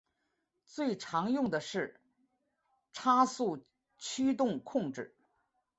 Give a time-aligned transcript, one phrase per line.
[0.65, 2.01] 最常用的是
[2.91, 3.63] 差速
[3.99, 5.15] 驱动控制。